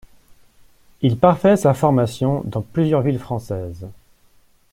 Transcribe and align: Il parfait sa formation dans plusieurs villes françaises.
Il 1.03 1.15
parfait 1.15 1.57
sa 1.57 1.75
formation 1.75 2.41
dans 2.45 2.63
plusieurs 2.63 3.01
villes 3.03 3.19
françaises. 3.19 3.85